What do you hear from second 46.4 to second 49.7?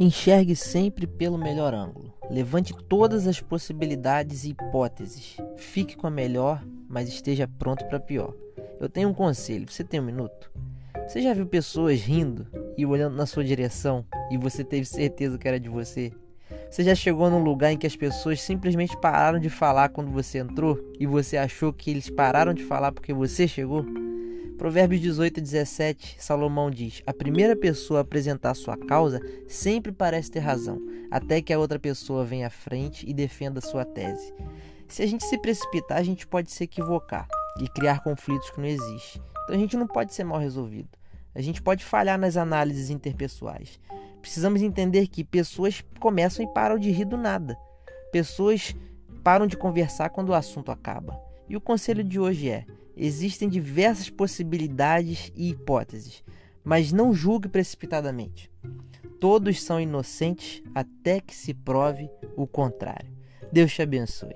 e param de rir do nada. Pessoas param de